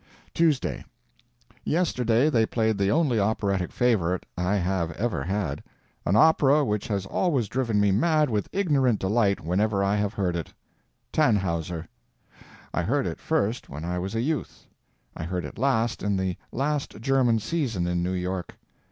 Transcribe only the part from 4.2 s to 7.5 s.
I have ever had—an opera which has always